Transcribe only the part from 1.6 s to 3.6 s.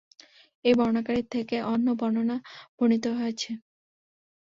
অন্য একটি বর্ণনা বর্ণিত রয়েছে।